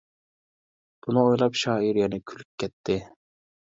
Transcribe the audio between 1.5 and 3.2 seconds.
شائىر يەنە كۈلۈپ كەتتى.